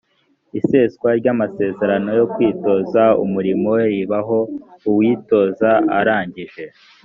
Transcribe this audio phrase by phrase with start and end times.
[0.59, 4.39] iseswa ry’amasezerano yo kwitoza umurimo ribaho
[4.89, 6.63] uwitoza arangije